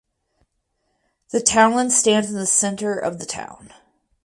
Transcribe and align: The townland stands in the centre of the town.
The 1.29 1.41
townland 1.41 1.93
stands 1.93 2.29
in 2.31 2.35
the 2.35 2.47
centre 2.47 2.97
of 2.97 3.19
the 3.19 3.25
town. 3.27 3.71